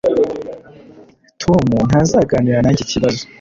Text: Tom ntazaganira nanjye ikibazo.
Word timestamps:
Tom 1.41 1.61
ntazaganira 1.87 2.57
nanjye 2.63 2.81
ikibazo. 2.83 3.21